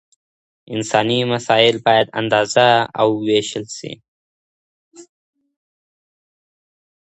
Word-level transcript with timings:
انساني 0.73 1.17
مسایل 1.33 1.75
باید 1.85 2.07
اندازه 2.19 2.67
او 3.01 3.09
وېشل 3.25 3.65
سي. 3.77 3.91